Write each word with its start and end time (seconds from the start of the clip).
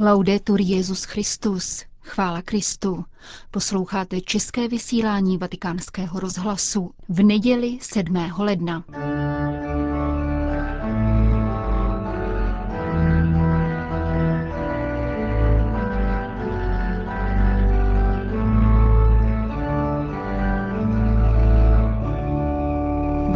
Laudetur 0.00 0.60
Jezus 0.60 1.04
Christus. 1.04 1.84
Chvála 2.02 2.42
Kristu. 2.42 3.04
Posloucháte 3.50 4.20
české 4.20 4.68
vysílání 4.68 5.38
Vatikánského 5.38 6.20
rozhlasu 6.20 6.90
v 7.08 7.22
neděli 7.22 7.78
7. 7.82 8.32
ledna. 8.38 8.84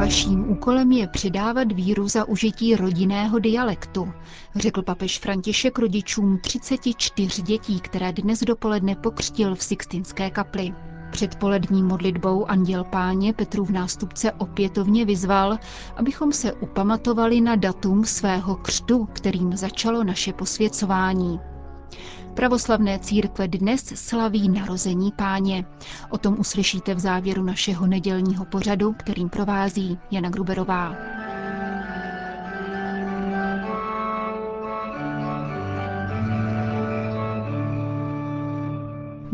Vaším 0.03 0.51
úkolem 0.51 0.93
je 0.93 1.07
předávat 1.09 1.73
víru 1.73 2.09
za 2.09 2.25
užití 2.29 2.77
rodinného 2.77 3.39
dialektu, 3.39 4.13
řekl 4.57 4.83
papež 4.83 5.19
František 5.19 5.79
rodičům 5.79 6.39
34 6.39 7.43
dětí, 7.43 7.81
které 7.81 8.13
dnes 8.13 8.41
dopoledne 8.41 8.97
pokřtil 8.97 9.55
v 9.55 9.63
Sixtinské 9.63 10.31
kapli. 10.31 10.75
Před 11.11 11.35
polední 11.35 11.83
modlitbou 11.83 12.51
Anděl 12.51 12.85
Páně 12.85 13.33
Petru 13.33 13.65
v 13.65 13.71
nástupce 13.71 14.33
opětovně 14.33 15.05
vyzval, 15.05 15.59
abychom 15.97 16.33
se 16.33 16.53
upamatovali 16.53 17.41
na 17.41 17.57
datum 17.57 18.05
svého 18.05 18.57
křtu, 18.57 19.09
kterým 19.13 19.57
začalo 19.57 20.05
naše 20.05 20.33
posvěcování. 20.33 21.41
Pravoslavné 22.35 22.99
církve 22.99 23.49
dnes 23.49 23.85
slaví 23.95 24.49
narození 24.49 25.13
páně. 25.13 25.65
O 26.11 26.19
tom 26.19 26.37
uslyšíte 26.39 26.95
v 26.95 26.99
závěru 26.99 27.43
našeho 27.43 27.87
nedělního 27.87 28.45
pořadu, 28.45 28.93
kterým 28.93 29.29
provází 29.29 29.99
Jana 30.11 30.31
Gruberová. 30.31 31.12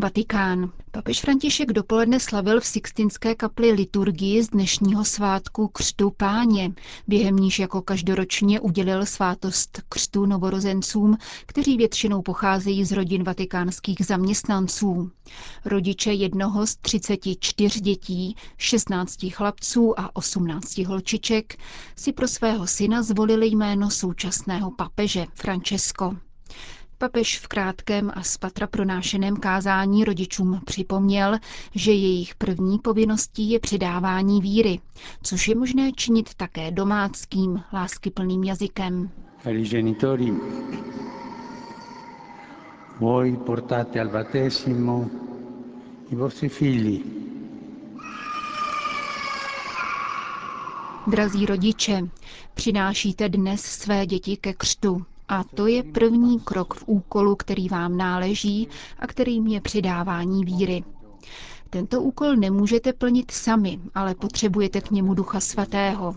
Vatikán. 0.00 0.72
Papež 0.90 1.20
František 1.20 1.72
dopoledne 1.72 2.20
slavil 2.20 2.60
v 2.60 2.66
Sixtinské 2.66 3.34
kapli 3.34 3.72
liturgii 3.72 4.42
z 4.42 4.48
dnešního 4.48 5.04
svátku 5.04 5.68
Křtu 5.68 6.10
páně, 6.10 6.72
během 7.08 7.36
níž 7.36 7.58
jako 7.58 7.82
každoročně 7.82 8.60
udělil 8.60 9.06
svátost 9.06 9.82
křtu 9.88 10.26
novorozencům, 10.26 11.16
kteří 11.46 11.76
většinou 11.76 12.22
pocházejí 12.22 12.84
z 12.84 12.92
rodin 12.92 13.24
vatikánských 13.24 14.06
zaměstnanců. 14.06 15.10
Rodiče 15.64 16.12
jednoho 16.12 16.66
z 16.66 16.76
34 16.76 17.80
dětí, 17.80 18.36
16 18.56 19.18
chlapců 19.32 20.00
a 20.00 20.16
18 20.16 20.78
holčiček 20.78 21.56
si 21.96 22.12
pro 22.12 22.28
svého 22.28 22.66
syna 22.66 23.02
zvolili 23.02 23.46
jméno 23.46 23.90
současného 23.90 24.70
papeže 24.70 25.26
Francesco. 25.34 26.27
Papež 27.00 27.38
v 27.38 27.48
krátkém 27.48 28.12
a 28.14 28.22
spatra 28.22 28.66
pronášeném 28.66 29.36
kázání 29.36 30.04
rodičům 30.04 30.60
připomněl, 30.64 31.38
že 31.74 31.92
jejich 31.92 32.34
první 32.34 32.78
povinností 32.78 33.50
je 33.50 33.60
předávání 33.60 34.40
víry, 34.40 34.80
což 35.22 35.48
je 35.48 35.54
možné 35.54 35.92
činit 35.92 36.34
také 36.34 36.70
domáckým, 36.70 37.62
láskyplným 37.72 38.44
jazykem. 38.44 39.10
Cari 39.42 39.64
genitori, 39.68 40.32
voi 43.00 43.36
portate 43.36 44.00
al 44.00 44.08
battesimo 44.08 45.06
i 46.10 46.16
vostri 46.16 46.48
figli. 46.48 47.00
Drazí 51.06 51.46
rodiče, 51.46 52.08
přinášíte 52.54 53.28
dnes 53.28 53.60
své 53.62 54.06
děti 54.06 54.36
ke 54.36 54.52
křtu. 54.52 55.04
A 55.28 55.44
to 55.44 55.66
je 55.66 55.82
první 55.82 56.40
krok 56.40 56.74
v 56.74 56.84
úkolu, 56.86 57.36
který 57.36 57.68
vám 57.68 57.96
náleží 57.96 58.68
a 58.98 59.06
kterým 59.06 59.46
je 59.46 59.60
přidávání 59.60 60.44
víry. 60.44 60.84
Tento 61.70 62.02
úkol 62.02 62.36
nemůžete 62.36 62.92
plnit 62.92 63.30
sami, 63.30 63.80
ale 63.94 64.14
potřebujete 64.14 64.80
k 64.80 64.90
němu 64.90 65.14
Ducha 65.14 65.40
Svatého. 65.40 66.14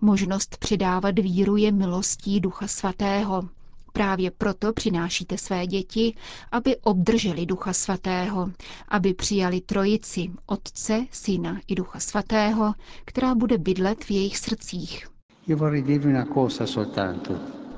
Možnost 0.00 0.56
přidávat 0.56 1.18
víru 1.18 1.56
je 1.56 1.72
milostí 1.72 2.40
Ducha 2.40 2.66
Svatého. 2.68 3.48
Právě 3.92 4.30
proto 4.30 4.72
přinášíte 4.72 5.38
své 5.38 5.66
děti, 5.66 6.14
aby 6.52 6.76
obdrželi 6.76 7.46
Ducha 7.46 7.72
Svatého, 7.72 8.50
aby 8.88 9.14
přijali 9.14 9.60
trojici, 9.60 10.30
Otce, 10.46 11.06
Syna 11.10 11.60
i 11.66 11.74
Ducha 11.74 12.00
Svatého, 12.00 12.74
která 13.04 13.34
bude 13.34 13.58
bydlet 13.58 14.04
v 14.04 14.10
jejich 14.10 14.38
srdcích. 14.38 15.08
Io. 15.46 15.58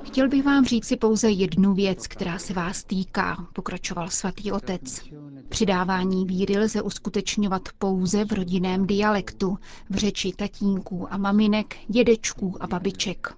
Chtěl 0.07 0.29
bych 0.29 0.43
vám 0.43 0.65
říct 0.65 0.85
si 0.85 0.97
pouze 0.97 1.29
jednu 1.29 1.73
věc, 1.73 2.07
která 2.07 2.39
se 2.39 2.53
vás 2.53 2.83
týká, 2.83 3.47
pokračoval 3.53 4.09
svatý 4.09 4.51
otec. 4.51 5.01
Přidávání 5.49 6.25
víry 6.25 6.57
lze 6.57 6.81
uskutečňovat 6.81 7.61
pouze 7.77 8.25
v 8.25 8.31
rodinném 8.31 8.87
dialektu, 8.87 9.57
v 9.89 9.95
řeči 9.95 10.31
tatínků 10.35 11.13
a 11.13 11.17
maminek, 11.17 11.75
dědečků 11.87 12.63
a 12.63 12.67
babiček. 12.67 13.33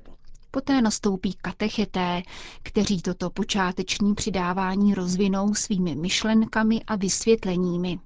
Poté 0.52 0.82
nastoupí 0.82 1.34
katecheté, 1.34 2.22
kteří 2.64 3.02
toto 3.02 3.30
počáteční 3.30 4.16
přidávání 4.16 4.94
rozvinou 4.94 5.54
svými 5.54 5.96
myšlenkami 5.96 6.82
a 6.88 6.96
vysvětleními. 6.96 8.00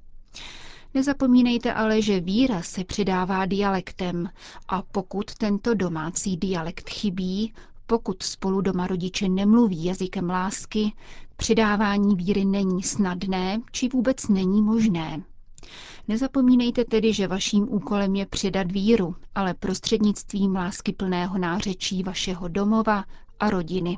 Nezapomínejte 0.94 1.74
ale, 1.74 2.02
že 2.02 2.20
víra 2.20 2.62
se 2.62 2.84
přidává 2.84 3.46
dialektem 3.46 4.30
a 4.68 4.82
pokud 4.82 5.36
tento 5.36 5.74
domácí 5.74 6.38
dialekt 6.38 6.90
chybí, 6.90 7.54
pokud 7.94 8.24
spolu 8.24 8.62
doma 8.62 8.88
rodiče 8.88 9.30
nemluví 9.30 9.86
jazykem 9.86 10.30
lásky, 10.30 10.92
přidávání 11.38 12.16
víry 12.16 12.46
není 12.46 12.84
snadné 12.84 13.62
či 13.72 13.90
vůbec 13.90 14.28
není 14.28 14.62
možné. 14.62 15.24
Nezapomínejte 16.08 16.86
tedy, 16.86 17.14
že 17.14 17.28
vaším 17.28 17.68
úkolem 17.74 18.16
je 18.16 18.26
předat 18.26 18.72
víru, 18.72 19.16
ale 19.36 19.54
prostřednictvím 19.54 20.56
lásky 20.56 20.94
plného 20.94 21.38
nářečí 21.38 22.04
vašeho 22.04 22.48
domova 22.48 23.04
a 23.40 23.50
rodiny. 23.50 23.98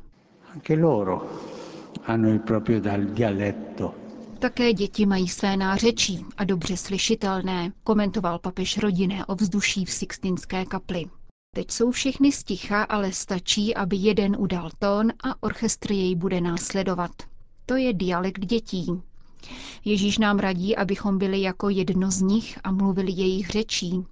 Také 4.39 4.73
děti 4.73 5.05
mají 5.05 5.27
své 5.27 5.57
nářečí 5.57 6.25
a 6.37 6.43
dobře 6.43 6.77
slyšitelné, 6.77 7.71
komentoval 7.83 8.39
papež 8.39 8.77
rodinné 8.77 9.25
ovzduší 9.25 9.85
v 9.85 9.91
Sixtinské 9.91 10.65
kapli. 10.65 11.05
Teď 11.55 11.71
jsou 11.71 11.91
všechny 11.91 12.31
sticha, 12.31 12.83
ale 12.83 13.11
stačí, 13.13 13.75
aby 13.75 13.95
jeden 13.95 14.35
udal 14.39 14.69
tón 14.79 15.11
a 15.23 15.43
orchestr 15.43 15.91
jej 15.91 16.15
bude 16.15 16.41
následovat. 16.41 17.11
To 17.65 17.75
je 17.75 17.93
dialekt 17.93 18.45
dětí. 18.45 19.01
Ježíš 19.85 20.17
nám 20.17 20.39
radí, 20.39 20.75
abychom 20.75 21.17
byli 21.17 21.41
jako 21.41 21.69
jedno 21.69 22.11
z 22.11 22.21
nich 22.21 22.59
a 22.63 22.71
mluvili 22.71 23.11
jejich 23.11 23.49
řečí. 23.49 24.05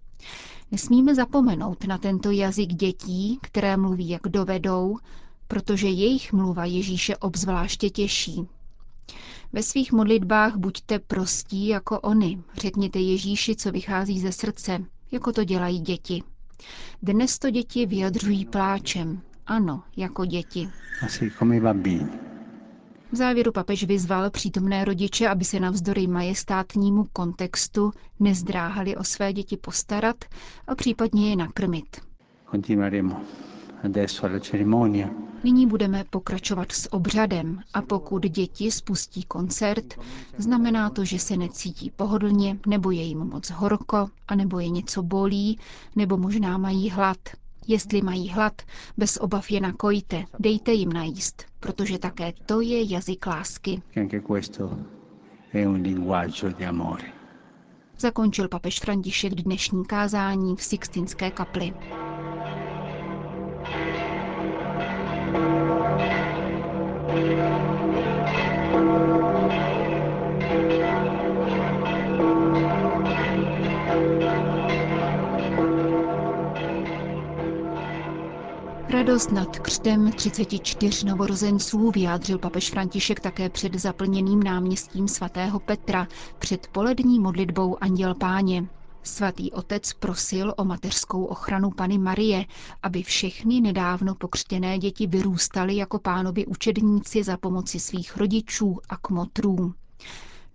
Nesmíme 0.72 1.16
zapomenout 1.16 1.84
na 1.88 1.98
tento 1.98 2.31
jazyk 2.31 2.74
dětí, 2.74 3.40
které 3.42 3.78
mluví 3.78 4.10
jak 4.10 4.22
dovedou, 4.22 4.98
protože 5.48 5.88
jejich 5.88 6.34
mluva 6.34 6.66
Ježíše 6.66 7.18
obzvláště 7.18 7.90
těší. 7.90 8.48
Ve 9.54 9.64
svých 9.64 9.92
modlitbách 9.92 10.56
buďte 10.56 11.00
prostí 11.00 11.68
jako 11.68 12.00
oni, 12.00 12.42
řekněte 12.58 13.00
Ježíši, 13.00 13.56
co 13.56 13.72
vychází 13.72 14.20
ze 14.20 14.31
srdce, 14.31 14.86
jako 15.12 15.31
to 15.31 15.44
dělají 15.44 15.80
děti. 15.80 16.24
Dnes 17.01 17.40
to 17.40 17.50
děti 17.50 17.85
vyjadřují 17.85 18.46
pláčem. 18.46 19.22
Ano, 19.46 19.84
jako 19.97 20.25
děti. 20.25 20.69
V 23.12 23.16
závěru 23.16 23.51
papež 23.51 23.84
vyzval 23.84 24.29
přítomné 24.29 24.85
rodiče, 24.85 25.28
aby 25.29 25.46
se 25.46 25.59
navzdory 25.59 26.07
majestátnímu 26.07 27.07
kontextu 27.13 27.91
nezdráhali 28.19 28.96
o 28.96 29.03
své 29.03 29.34
děti 29.34 29.57
postarat 29.57 30.25
a 30.68 30.75
případně 30.75 31.29
je 31.29 31.35
nakrmit. 31.35 32.01
Nyní 35.44 35.68
budeme 35.68 36.04
pokračovat 36.10 36.72
s 36.72 36.94
obřadem 36.94 37.60
a 37.74 37.82
pokud 37.82 38.24
děti 38.24 38.72
spustí 38.72 39.24
koncert, 39.24 39.94
znamená 40.38 40.90
to, 40.90 41.06
že 41.06 41.19
se 41.19 41.38
necítí 41.38 41.92
pohodlně, 41.96 42.57
nebo 42.68 42.92
je 42.92 43.02
jim 43.04 43.19
moc 43.19 43.50
horko, 43.50 44.10
anebo 44.28 44.60
je 44.60 44.69
něco 44.69 45.04
bolí, 45.04 45.60
nebo 45.96 46.18
možná 46.18 46.57
mají 46.57 46.90
hlad. 46.90 47.18
Jestli 47.68 48.02
mají 48.02 48.30
hlad, 48.30 48.62
bez 48.98 49.18
obav 49.18 49.52
je 49.52 49.62
nakojte, 49.62 50.25
dejte 50.40 50.72
jim 50.74 50.94
najíst, 50.94 51.44
protože 51.60 52.00
také 52.00 52.34
to 52.46 52.62
je 52.62 52.92
jazyk 52.94 53.25
lásky. 53.28 53.81
Zakončil 58.00 58.48
papež 58.48 58.80
František 58.80 59.34
dnešní 59.34 59.86
kázání 59.86 60.56
v 60.56 60.63
Sixtinské 60.63 61.31
kapli. 61.31 61.74
Radost 79.08 79.32
nad 79.32 79.60
křtem 79.60 80.12
34 80.12 81.06
novorozenců 81.06 81.92
vyjádřil 81.92 82.38
papež 82.38 82.70
František 82.70 83.20
také 83.20 83.50
před 83.50 83.76
zaplněným 83.76 84.44
náměstím 84.44 85.08
svatého 85.08 85.60
Petra 85.60 86.08
před 86.40 86.68
polední 86.68 87.20
modlitbou 87.20 87.78
Anděl 87.84 88.16
Páně. 88.16 88.66
Svatý 89.04 89.52
otec 89.52 89.94
prosil 89.94 90.54
o 90.58 90.66
mateřskou 90.66 91.26
ochranu 91.26 91.72
Pany 91.72 91.98
Marie, 91.98 92.46
aby 92.84 93.04
všechny 93.04 93.62
nedávno 93.62 94.16
pokřtěné 94.16 94.78
děti 94.78 95.08
vyrůstaly 95.08 95.76
jako 95.76 96.00
pánovi 96.00 96.46
učedníci 96.46 97.24
za 97.24 97.38
pomoci 97.38 97.80
svých 97.80 98.18
rodičů 98.18 98.80
a 98.90 98.98
kmotrů. 98.98 99.74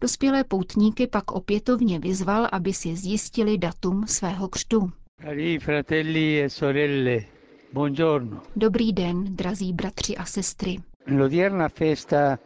Dospělé 0.01 0.45
poutníky 0.45 1.07
pak 1.07 1.33
opětovně 1.33 1.99
vyzval, 1.99 2.49
aby 2.53 2.73
si 2.73 2.97
zjistili 2.97 3.59
datum 3.59 4.07
svého 4.07 4.49
křtu. 4.49 4.91
Cari 5.23 5.59
fratelli 5.59 6.43
e 6.43 6.51
sorelle, 6.51 7.38
buongiorno. 7.73 8.41
Dobrý 8.57 8.93
den, 8.93 9.37
drazí 9.37 9.73
bratři 9.73 10.17
a 10.17 10.25
sestry. 10.25 10.77
L'odierna 11.07 11.69
festa 11.69 12.39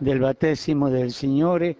del 0.00 0.20
battesimo 0.20 0.88
del 0.88 1.10
Signore 1.10 1.74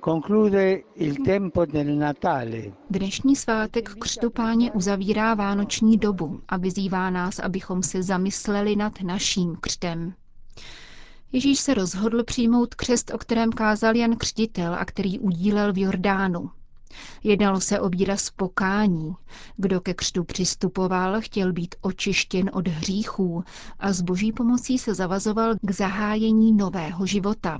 conclude 0.00 0.82
il 0.96 1.22
tempo 1.24 1.64
del 1.66 1.96
Natale. 1.96 2.62
Dnešní 2.90 3.36
svátek 3.36 3.90
křtu 3.98 4.30
páně 4.30 4.72
uzavírá 4.72 5.34
vánoční 5.34 5.96
dobu 5.96 6.40
a 6.48 6.56
vyzývá 6.56 7.10
nás, 7.10 7.38
abychom 7.38 7.82
se 7.82 8.02
zamysleli 8.02 8.76
nad 8.76 9.00
naším 9.02 9.56
křtem. 9.60 10.14
Ježíš 11.32 11.58
se 11.58 11.74
rozhodl 11.74 12.24
přijmout 12.24 12.74
křest, 12.74 13.10
o 13.14 13.18
kterém 13.18 13.52
kázal 13.52 13.96
Jan 13.96 14.16
Křtitel 14.16 14.74
a 14.74 14.84
který 14.84 15.18
udílel 15.18 15.72
v 15.72 15.78
Jordánu. 15.78 16.50
Jednalo 17.24 17.60
se 17.60 17.80
o 17.80 17.88
výraz 17.88 18.30
pokání. 18.30 19.14
Kdo 19.56 19.80
ke 19.80 19.94
křtu 19.94 20.24
přistupoval, 20.24 21.20
chtěl 21.20 21.52
být 21.52 21.74
očištěn 21.80 22.50
od 22.52 22.68
hříchů 22.68 23.44
a 23.78 23.92
s 23.92 24.00
boží 24.02 24.32
pomocí 24.32 24.78
se 24.78 24.94
zavazoval 24.94 25.54
k 25.62 25.70
zahájení 25.70 26.52
nového 26.52 27.06
života. 27.06 27.58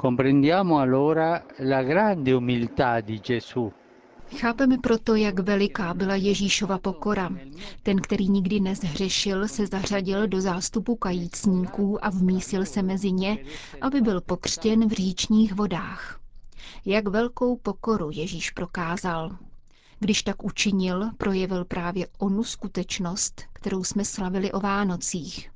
Comprendiamo 0.00 0.78
allora 0.78 1.42
la 1.68 1.82
grande 1.82 2.36
umiltà 2.36 3.00
di 3.00 3.18
Gesù. 3.18 3.72
Chápeme 4.36 4.78
proto, 4.78 5.14
jak 5.14 5.38
veliká 5.40 5.94
byla 5.94 6.14
Ježíšova 6.14 6.78
pokora. 6.78 7.30
Ten, 7.82 7.98
který 7.98 8.28
nikdy 8.28 8.60
nezhřešil, 8.60 9.48
se 9.48 9.66
zařadil 9.66 10.26
do 10.28 10.40
zástupu 10.40 10.96
kajícníků 10.96 12.04
a 12.04 12.10
vmísil 12.10 12.64
se 12.64 12.82
mezi 12.82 13.12
ně, 13.12 13.38
aby 13.80 14.00
byl 14.00 14.20
pokřtěn 14.20 14.88
v 14.88 14.92
říčních 14.92 15.54
vodách. 15.54 16.19
Jak 16.84 17.08
velkou 17.08 17.56
pokoru 17.56 18.10
Ježíš 18.12 18.50
prokázal. 18.50 19.36
Když 19.98 20.22
tak 20.22 20.44
učinil, 20.44 21.10
projevil 21.18 21.64
právě 21.64 22.06
onu 22.18 22.44
skutečnost, 22.44 23.42
kterou 23.52 23.84
jsme 23.84 24.04
slavili 24.04 24.52
o 24.52 24.60
Vánocích. 24.60 25.50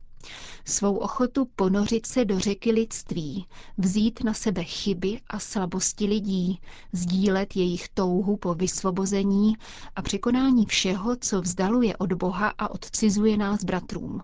Svou 0.65 0.97
ochotu 0.97 1.49
ponořit 1.57 2.07
se 2.07 2.25
do 2.25 2.39
řeky 2.39 2.73
lidství, 2.73 3.47
vzít 3.79 4.25
na 4.25 4.35
sebe 4.35 4.65
chyby 4.65 5.21
a 5.27 5.39
slabosti 5.39 6.07
lidí, 6.07 6.61
sdílet 6.93 7.57
jejich 7.57 7.89
touhu 7.89 8.37
po 8.37 8.55
vysvobození 8.55 9.57
a 9.97 10.03
překonání 10.03 10.67
všeho, 10.67 11.17
co 11.17 11.41
vzdaluje 11.41 11.97
od 11.97 12.13
Boha 12.13 12.49
a 12.59 12.69
odcizuje 12.69 13.37
nás 13.37 13.65
bratrům. 13.65 14.23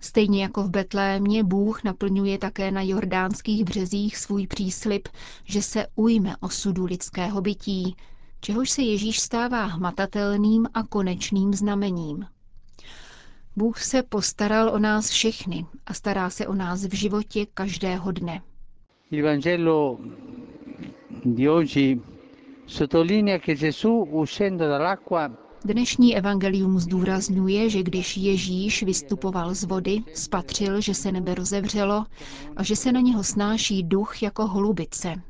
Stejně 0.00 0.42
jako 0.42 0.62
v 0.62 0.70
Betlémě 0.70 1.44
Bůh 1.44 1.84
naplňuje 1.84 2.38
také 2.38 2.70
na 2.70 2.82
jordánských 2.82 3.64
březích 3.64 4.16
svůj 4.16 4.46
příslip, 4.46 5.08
že 5.44 5.62
se 5.62 5.86
ujme 5.94 6.36
osudu 6.40 6.84
lidského 6.84 7.40
bytí, 7.40 7.96
čehož 8.40 8.70
se 8.70 8.82
Ježíš 8.82 9.20
stává 9.20 9.64
hmatatelným 9.64 10.66
a 10.74 10.82
konečným 10.82 11.54
znamením. 11.54 12.26
Bůh 13.56 13.78
se 13.78 14.02
postaral 14.02 14.68
o 14.68 14.78
nás 14.78 15.10
všechny 15.10 15.66
a 15.86 15.94
stará 15.94 16.30
se 16.30 16.46
o 16.46 16.54
nás 16.54 16.84
v 16.84 16.94
životě 16.94 17.46
každého 17.54 18.12
dne. 18.12 18.42
Il 19.10 19.24
Vangelo 19.24 19.98
di 21.24 21.48
oggi 21.48 22.00
sottolinea 22.66 23.38
che 23.38 23.54
Gesù 23.54 24.04
uscendo 24.04 24.64
dall'acqua 24.68 25.47
Dnešní 25.64 26.16
evangelium 26.16 26.78
zdůrazňuje, 26.80 27.70
že 27.70 27.82
když 27.82 28.16
Ježíš 28.16 28.82
vystupoval 28.82 29.54
z 29.54 29.64
vody, 29.64 30.02
spatřil, 30.14 30.80
že 30.80 30.94
se 30.94 31.12
nebe 31.12 31.34
rozevřelo 31.34 32.06
a 32.56 32.62
že 32.62 32.76
se 32.76 32.92
na 32.92 33.00
něho 33.00 33.24
snáší 33.24 33.82
duch 33.82 34.22
jako 34.22 34.46
holubice. 34.46 35.22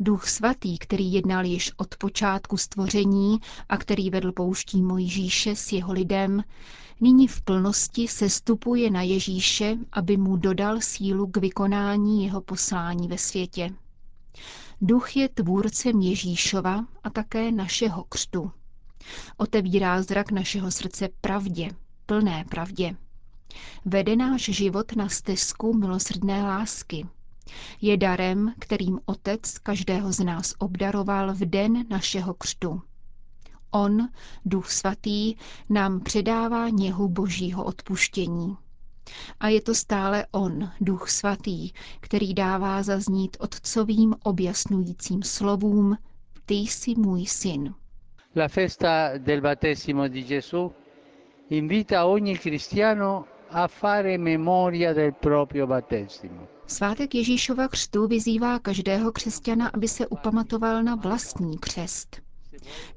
Duch 0.00 0.28
svatý, 0.28 0.78
který 0.78 1.12
jednal 1.12 1.44
již 1.44 1.72
od 1.76 1.96
počátku 1.96 2.56
stvoření 2.56 3.38
a 3.68 3.76
který 3.76 4.10
vedl 4.10 4.32
pouští 4.32 4.82
Mojžíše 4.82 5.56
s 5.56 5.72
jeho 5.72 5.92
lidem, 5.92 6.42
nyní 7.00 7.28
v 7.28 7.42
plnosti 7.42 8.08
sestupuje 8.08 8.90
na 8.90 9.02
Ježíše, 9.02 9.76
aby 9.92 10.16
mu 10.16 10.36
dodal 10.36 10.80
sílu 10.80 11.26
k 11.26 11.36
vykonání 11.36 12.24
jeho 12.24 12.40
poslání 12.40 13.08
ve 13.08 13.18
světě. 13.18 13.70
Duch 14.80 15.16
je 15.16 15.28
tvůrcem 15.28 16.00
Ježíšova 16.00 16.84
a 17.04 17.10
také 17.10 17.52
našeho 17.52 18.04
křtu. 18.08 18.50
Otevírá 19.36 20.02
zrak 20.02 20.32
našeho 20.32 20.70
srdce 20.70 21.08
pravdě, 21.20 21.70
plné 22.06 22.44
pravdě. 22.44 22.96
Vede 23.84 24.16
náš 24.16 24.42
život 24.42 24.96
na 24.96 25.08
stezku 25.08 25.74
milosrdné 25.74 26.42
lásky. 26.42 27.06
Je 27.80 27.96
darem, 27.96 28.54
kterým 28.58 29.00
Otec 29.04 29.58
každého 29.58 30.12
z 30.12 30.24
nás 30.24 30.54
obdaroval 30.58 31.34
v 31.34 31.38
den 31.38 31.84
našeho 31.88 32.34
křtu. 32.34 32.82
On, 33.70 34.08
Duch 34.44 34.70
Svatý, 34.70 35.34
nám 35.68 36.00
předává 36.00 36.68
něhu 36.68 37.08
božího 37.08 37.64
odpuštění. 37.64 38.56
A 39.40 39.48
je 39.48 39.60
to 39.60 39.74
stále 39.74 40.26
On, 40.30 40.70
Duch 40.80 41.10
Svatý, 41.10 41.70
který 42.00 42.34
dává 42.34 42.82
zaznít 42.82 43.36
otcovým 43.40 44.14
objasnujícím 44.22 45.22
slovům 45.22 45.96
Ty 46.46 46.54
jsi 46.54 46.94
můj 46.94 47.26
syn. 47.26 47.74
La 48.38 48.48
festa 48.48 49.16
del 49.16 49.40
battesimo 49.40 50.08
di 50.08 50.22
Gesù 50.22 50.70
invita 51.48 52.06
ogni 52.06 52.36
cristiano 52.36 53.26
a 53.48 53.66
fare 53.66 54.18
memoria 54.18 54.92
del 54.92 55.14
proprio 55.14 55.66
battesimo. 55.66 56.46
Svátek 56.66 57.14
Ježíšova 57.14 57.68
křtu 57.68 58.06
vyzývá 58.06 58.58
každého 58.58 59.12
křesťana, 59.12 59.68
aby 59.68 59.88
se 59.88 60.06
upamatoval 60.06 60.82
na 60.82 60.94
vlastní 60.94 61.58
křest. 61.58 62.20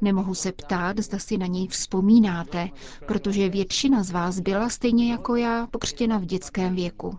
Nemohu 0.02 0.36
se 0.36 0.52
ptát, 0.52 1.00
zda 1.00 1.20
si 1.20 1.38
na 1.38 1.46
něj 1.46 1.68
vzpomínáte, 1.68 2.70
protože 3.08 3.50
většina 3.50 4.04
z 4.04 4.12
vás 4.12 4.40
byla 4.40 4.70
stejně 4.70 5.12
jako 5.12 5.36
já 5.36 5.68
pokřtěna 5.68 6.18
v 6.18 6.26
dětském 6.26 6.76
věku. 6.76 7.18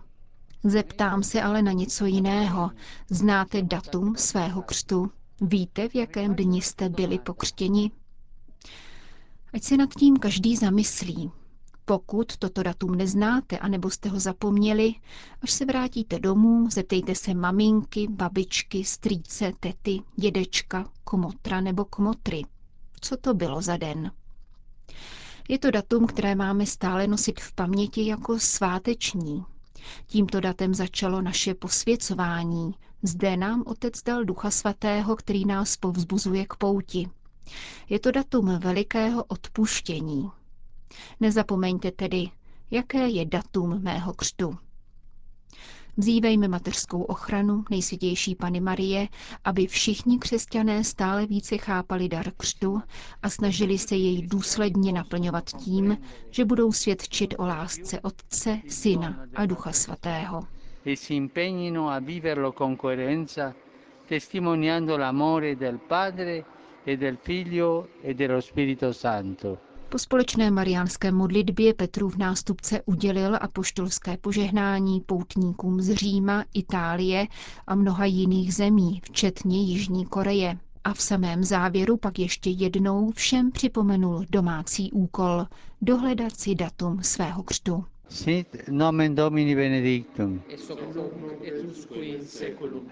Zeptám 0.63 1.23
se 1.23 1.41
ale 1.41 1.61
na 1.61 1.71
něco 1.71 2.05
jiného. 2.05 2.71
Znáte 3.09 3.61
datum 3.61 4.15
svého 4.17 4.61
křtu? 4.61 5.11
Víte, 5.41 5.89
v 5.89 5.95
jakém 5.95 6.35
dni 6.35 6.61
jste 6.61 6.89
byli 6.89 7.19
pokřtěni? 7.19 7.91
Ať 9.53 9.63
se 9.63 9.77
nad 9.77 9.89
tím 9.99 10.17
každý 10.17 10.55
zamyslí. 10.55 11.31
Pokud 11.85 12.37
toto 12.37 12.63
datum 12.63 12.95
neznáte, 12.95 13.57
anebo 13.57 13.89
jste 13.89 14.09
ho 14.09 14.19
zapomněli, 14.19 14.93
až 15.41 15.51
se 15.51 15.65
vrátíte 15.65 16.19
domů, 16.19 16.69
zeptejte 16.69 17.15
se 17.15 17.33
maminky, 17.33 18.07
babičky, 18.07 18.83
strýce, 18.83 19.51
tety, 19.59 19.99
dědečka, 20.15 20.89
komotra 21.03 21.61
nebo 21.61 21.85
komotry. 21.85 22.41
Co 23.01 23.17
to 23.17 23.33
bylo 23.33 23.61
za 23.61 23.77
den? 23.77 24.11
Je 25.49 25.59
to 25.59 25.71
datum, 25.71 26.07
které 26.07 26.35
máme 26.35 26.65
stále 26.65 27.07
nosit 27.07 27.39
v 27.39 27.53
paměti 27.53 28.05
jako 28.05 28.39
sváteční. 28.39 29.45
Tímto 30.07 30.39
datem 30.39 30.73
začalo 30.73 31.21
naše 31.21 31.53
posvěcování. 31.53 32.71
Zde 33.03 33.37
nám 33.37 33.63
Otec 33.65 34.03
dal 34.03 34.25
Ducha 34.25 34.51
Svatého, 34.51 35.15
který 35.15 35.45
nás 35.45 35.77
povzbuzuje 35.77 36.45
k 36.45 36.55
pouti. 36.55 37.09
Je 37.89 37.99
to 37.99 38.11
datum 38.11 38.59
velikého 38.59 39.23
odpuštění. 39.23 40.29
Nezapomeňte 41.19 41.91
tedy, 41.91 42.29
jaké 42.71 43.07
je 43.07 43.25
datum 43.25 43.81
mého 43.83 44.13
křtu. 44.13 44.57
Vzívejme 45.97 46.47
mateřskou 46.47 47.01
ochranu 47.01 47.63
nejsvětější 47.69 48.35
Pany 48.35 48.59
Marie, 48.59 49.07
aby 49.43 49.67
všichni 49.67 50.19
křesťané 50.19 50.83
stále 50.83 51.25
více 51.25 51.57
chápali 51.57 52.09
dar 52.09 52.31
křtu 52.37 52.81
a 53.23 53.29
snažili 53.29 53.77
se 53.77 53.95
jej 53.95 54.21
důsledně 54.27 54.91
naplňovat 54.93 55.43
tím, 55.49 55.97
že 56.29 56.45
budou 56.45 56.71
svědčit 56.71 57.33
o 57.37 57.45
lásce 57.45 57.99
Otce, 57.99 58.59
Syna 58.67 59.19
a 59.35 59.45
Ducha 59.45 59.71
Svatého. 59.71 60.43
e 60.85 60.95
si 60.95 61.13
impegnino 61.15 61.89
a 61.89 61.99
viverlo 61.99 62.51
con 62.51 62.75
coerenza, 62.77 63.53
testimoniando 64.07 64.97
l'amore 64.97 65.55
del 65.55 65.77
Padre 65.77 66.43
e 66.85 66.97
del 66.97 67.17
Figlio 67.17 67.87
e 68.03 68.13
dello 68.13 68.41
Spirito 68.41 68.93
Santo. 68.93 69.57
Po 69.89 69.97
společné 69.99 70.51
mariánské 70.51 71.11
modlitbě 71.11 71.73
Petrův 71.73 72.17
nástupce 72.17 72.81
udělil 72.85 73.37
apoštolské 73.41 74.17
požehnání 74.17 75.01
poutníkům 75.01 75.81
z 75.81 75.93
Říma, 75.95 76.45
Itálie 76.53 77.27
a 77.67 77.75
mnoha 77.75 78.05
jiných 78.05 78.53
zemí, 78.53 79.01
včetně 79.03 79.61
Jižní 79.63 80.05
Koreje. 80.05 80.57
A 80.83 80.93
v 80.93 81.01
samém 81.01 81.43
závěru 81.43 81.97
pak 81.97 82.19
ještě 82.19 82.49
jednou 82.49 83.11
všem 83.11 83.51
připomenul 83.51 84.25
domácí 84.29 84.91
úkol 84.91 85.45
dohledat 85.81 86.39
si 86.39 86.55
datum 86.55 87.03
svého 87.03 87.43
křtu. 87.43 87.85
Sit 88.11 88.67
nomen 88.67 89.15
Domini 89.15 89.55
benedictum. 89.55 90.43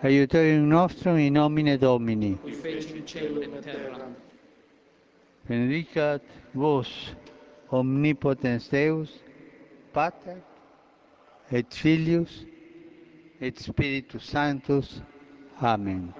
Aiutorium 0.01 0.69
nostrum 0.69 1.17
in 1.17 1.33
nomine 1.33 1.77
Domini. 1.77 2.37
Benedicat 5.45 6.21
vos 6.53 7.11
omnipotens 7.69 8.69
Deus, 8.69 9.09
Pater 9.91 10.41
et 11.51 11.65
Filius 11.73 12.45
et 13.41 13.59
Spiritus 13.59 14.23
Sanctus. 14.23 15.01
Amen. 15.61 16.13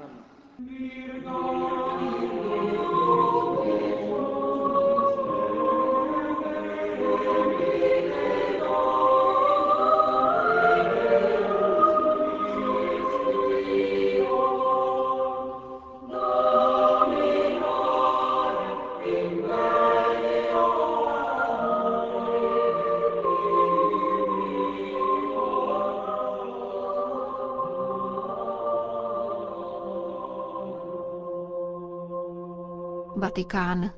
Vatikán. 33.30 33.92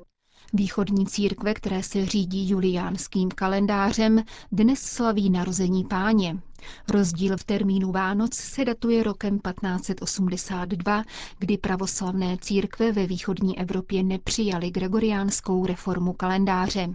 Východní 0.52 1.06
církve, 1.06 1.54
které 1.54 1.82
se 1.82 2.06
řídí 2.06 2.48
juliánským 2.50 3.28
kalendářem, 3.28 4.22
dnes 4.52 4.80
slaví 4.80 5.30
narození 5.30 5.84
páně. 5.84 6.38
Rozdíl 6.88 7.36
v 7.36 7.44
termínu 7.44 7.92
Vánoc 7.92 8.34
se 8.34 8.64
datuje 8.64 9.02
rokem 9.02 9.38
1582, 9.38 11.04
kdy 11.38 11.58
pravoslavné 11.58 12.36
církve 12.40 12.92
ve 12.92 13.06
východní 13.06 13.58
Evropě 13.58 14.02
nepřijaly 14.02 14.70
gregoriánskou 14.70 15.66
reformu 15.66 16.12
kalendáře. 16.12 16.88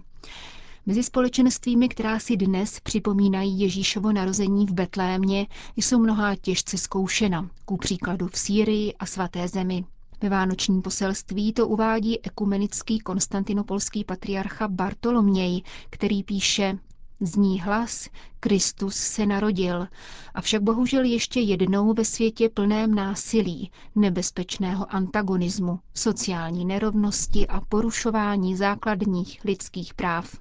Mezi 0.86 1.04
společenstvími, 1.04 1.90
která 1.90 2.20
si 2.20 2.38
dnes 2.38 2.80
připomínají 2.80 3.60
Ježíšovo 3.60 4.12
narození 4.14 4.66
v 4.66 4.72
Betlémě, 4.74 5.48
jsou 5.76 6.00
mnohá 6.00 6.36
těžce 6.36 6.78
zkoušena, 6.78 7.50
ku 7.66 7.78
příkladu 7.78 8.28
v 8.28 8.38
Sýrii 8.38 8.94
a 8.94 9.06
svaté 9.06 9.48
zemi. 9.48 9.86
Ve 10.22 10.30
vánočním 10.30 10.82
poselství 10.82 11.54
to 11.54 11.68
uvádí 11.68 12.26
ekumenický 12.26 13.00
konstantinopolský 13.00 14.04
patriarcha 14.04 14.68
Bartoloměj, 14.68 15.62
který 15.90 16.24
píše 16.24 16.78
Zní 17.22 17.62
hlas, 17.62 18.10
Kristus 18.40 18.96
se 18.96 19.26
narodil, 19.26 19.88
avšak 20.34 20.62
bohužel 20.62 21.04
ještě 21.04 21.40
jednou 21.40 21.94
ve 21.94 22.06
světě 22.06 22.50
plném 22.50 22.96
násilí, 22.96 23.72
nebezpečného 23.96 24.96
antagonismu, 24.96 25.80
sociální 25.94 26.66
nerovnosti 26.66 27.48
a 27.48 27.62
porušování 27.62 28.56
základních 28.56 29.44
lidských 29.46 29.94
práv. 29.94 30.36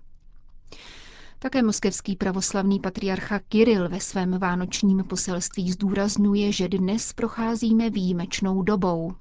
Také 1.38 1.62
moskevský 1.62 2.16
pravoslavný 2.16 2.80
patriarcha 2.80 3.38
Kiril 3.38 3.88
ve 3.88 4.00
svém 4.00 4.38
vánočním 4.38 5.04
poselství 5.04 5.72
zdůrazňuje, 5.72 6.52
že 6.52 6.68
dnes 6.68 7.12
procházíme 7.12 7.90
výjimečnou 7.90 8.62
dobou. 8.62 9.14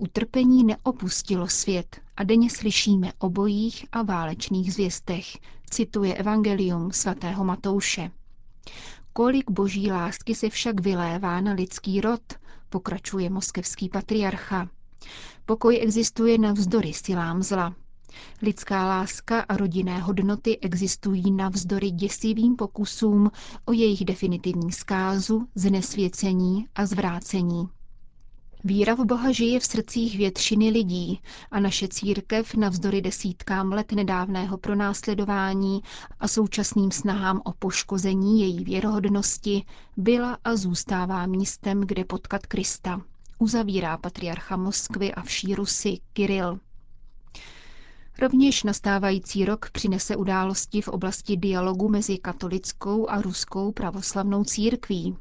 Utrpení 0.00 0.64
neopustilo 0.64 1.48
svět 1.48 2.00
a 2.16 2.24
denně 2.24 2.50
slyšíme 2.50 3.12
o 3.18 3.30
bojích 3.30 3.86
a 3.92 4.02
válečných 4.02 4.74
zvěstech, 4.74 5.26
cituje 5.70 6.14
Evangelium 6.14 6.92
svatého 6.92 7.44
Matouše. 7.44 8.10
Kolik 9.12 9.50
boží 9.50 9.90
lásky 9.90 10.34
se 10.34 10.48
však 10.50 10.80
vylévá 10.80 11.40
na 11.40 11.52
lidský 11.52 12.00
rod, 12.00 12.20
pokračuje 12.68 13.30
moskevský 13.30 13.88
patriarcha. 13.88 14.68
Pokoj 15.46 15.78
existuje 15.82 16.38
navzdory 16.38 16.92
silám 16.92 17.42
zla. 17.42 17.74
Lidská 18.42 18.86
láska 18.86 19.40
a 19.40 19.56
rodinné 19.56 19.98
hodnoty 19.98 20.58
existují 20.60 21.30
navzdory 21.30 21.90
děsivým 21.90 22.56
pokusům 22.56 23.30
o 23.64 23.72
jejich 23.72 24.04
definitivní 24.04 24.72
zkázu, 24.72 25.46
znesvěcení 25.54 26.66
a 26.74 26.86
zvrácení. 26.86 27.68
Víra 28.64 28.94
v 28.94 29.04
Boha 29.04 29.32
žije 29.32 29.60
v 29.60 29.64
srdcích 29.64 30.18
většiny 30.18 30.70
lidí 30.70 31.20
a 31.50 31.60
naše 31.60 31.88
církev 31.88 32.54
navzdory 32.54 33.00
desítkám 33.02 33.72
let 33.72 33.92
nedávného 33.92 34.58
pronásledování 34.58 35.80
a 36.20 36.28
současným 36.28 36.90
snahám 36.90 37.40
o 37.44 37.52
poškození 37.52 38.40
její 38.40 38.64
věrohodnosti 38.64 39.64
byla 39.96 40.38
a 40.44 40.56
zůstává 40.56 41.26
místem, 41.26 41.80
kde 41.80 42.04
potkat 42.04 42.46
Krista. 42.46 43.00
Uzavírá 43.38 43.96
patriarcha 43.96 44.56
Moskvy 44.56 45.14
a 45.14 45.22
vší 45.22 45.54
Rusy 45.54 45.98
Kiril. 46.12 46.58
Rovněž 48.18 48.62
nastávající 48.62 49.44
rok 49.44 49.70
přinese 49.70 50.16
události 50.16 50.80
v 50.82 50.88
oblasti 50.88 51.36
dialogu 51.36 51.88
mezi 51.88 52.18
katolickou 52.18 53.08
a 53.10 53.22
ruskou 53.22 53.72
pravoslavnou 53.72 54.44
církví. 54.44 55.16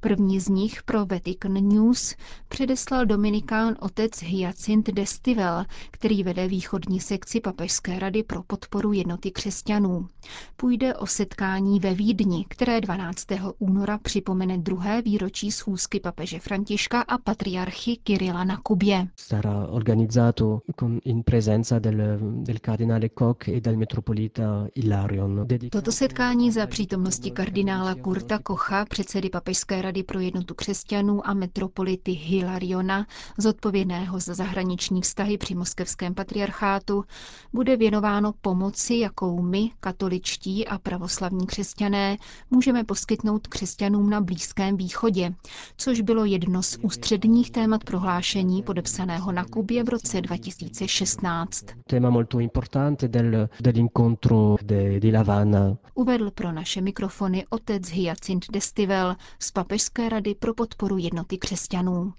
První 0.00 0.40
z 0.40 0.48
nich 0.48 0.82
pro 0.82 1.06
Vatican 1.06 1.52
News 1.68 2.14
předeslal 2.48 3.06
dominikán 3.06 3.76
otec 3.80 4.12
Hyacint 4.22 4.90
Destivel, 4.90 5.64
který 5.90 6.22
vede 6.22 6.48
východní 6.48 7.00
sekci 7.00 7.40
Papežské 7.40 7.98
rady 7.98 8.22
pro 8.22 8.42
podporu 8.42 8.92
jednoty 8.92 9.30
křesťanů. 9.30 10.08
Půjde 10.56 10.94
o 10.94 11.06
setkání 11.06 11.80
ve 11.80 11.94
Vídni, 11.94 12.44
které 12.48 12.80
12. 12.80 13.26
února 13.58 13.98
připomene 13.98 14.58
druhé 14.58 15.02
výročí 15.02 15.52
schůzky 15.52 16.00
papeže 16.00 16.38
Františka 16.38 17.00
a 17.00 17.18
patriarchy 17.18 17.96
Kirila 17.96 18.44
na 18.44 18.56
Kubě. 18.56 19.08
Sarà 19.16 19.66
organizzato 19.70 20.60
in 21.04 21.22
presenza 21.22 21.78
del, 21.78 21.96
del 22.42 22.56
cardinale 22.64 23.08
Koch 23.08 23.48
e 23.48 23.60
del 23.60 23.76
metropolita 23.76 24.66
Ilarion. 24.74 25.46
Toto 25.70 25.92
setkání 25.92 26.50
za 26.52 26.66
přítomnosti 26.66 27.30
kardinála 27.30 27.94
Kurta 27.94 28.38
Kocha, 28.38 28.84
předsedy 28.84 29.30
papež 29.30 29.55
Papežské 29.56 29.82
rady 29.82 30.02
pro 30.02 30.20
jednotu 30.20 30.54
křesťanů 30.54 31.28
a 31.28 31.34
metropolity 31.34 32.12
Hilariona, 32.12 33.06
zodpovědného 33.38 34.20
za 34.20 34.34
zahraniční 34.34 35.00
vztahy 35.02 35.38
při 35.38 35.54
moskevském 35.54 36.14
patriarchátu, 36.14 37.04
bude 37.52 37.76
věnováno 37.76 38.32
pomoci, 38.40 38.94
jakou 38.94 39.42
my, 39.42 39.70
katoličtí 39.80 40.68
a 40.68 40.78
pravoslavní 40.78 41.46
křesťané, 41.46 42.16
můžeme 42.50 42.84
poskytnout 42.84 43.46
křesťanům 43.46 44.10
na 44.10 44.20
Blízkém 44.20 44.76
východě, 44.76 45.34
což 45.76 46.00
bylo 46.00 46.24
jedno 46.24 46.62
z 46.62 46.78
ústředních 46.82 47.50
témat 47.50 47.84
prohlášení 47.84 48.62
podepsaného 48.62 49.32
na 49.32 49.44
Kubě 49.44 49.84
v 49.84 49.88
roce 49.88 50.20
2016. 50.20 51.64
Téma 51.86 52.10
molto 52.10 52.40
importante 52.40 53.08
del, 53.08 53.48
dell'incontro 53.60 54.56
de, 54.62 55.00
di 55.00 55.12
Lavana. 55.12 55.76
Uvedl 55.94 56.30
pro 56.30 56.52
naše 56.52 56.80
mikrofony 56.80 57.44
otec 57.50 57.88
Hyacint 57.88 58.46
Destivel 58.52 59.16
z 59.46 59.50
Papežské 59.50 60.08
rady 60.08 60.34
pro 60.34 60.54
podporu 60.54 60.98
jednoty 60.98 61.38
křesťanů. 61.38 62.12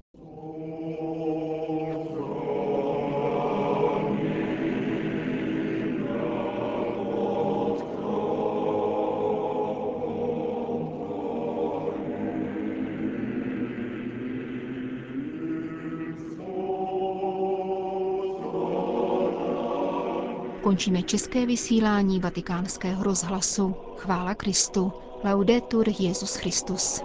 Končíme 20.63 21.03
české 21.03 21.45
vysílání 21.45 22.19
vatikánského 22.19 23.03
rozhlasu. 23.03 23.75
Chvála 23.97 24.35
Kristu. 24.35 24.93
Laudetur 25.23 25.89
Jesus 25.99 26.35
Christus. 26.35 27.01